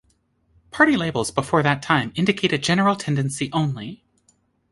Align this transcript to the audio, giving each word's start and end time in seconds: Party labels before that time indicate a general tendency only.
Party 0.71 0.97
labels 0.97 1.29
before 1.29 1.61
that 1.61 1.83
time 1.83 2.11
indicate 2.15 2.51
a 2.51 2.57
general 2.57 2.95
tendency 2.95 3.51
only. 3.53 4.03